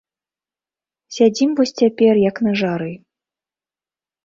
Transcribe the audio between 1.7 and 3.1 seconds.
цяпер, як на жары.